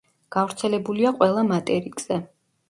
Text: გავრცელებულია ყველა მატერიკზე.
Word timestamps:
გავრცელებულია 0.35 1.11
ყველა 1.19 1.45
მატერიკზე. 1.51 2.19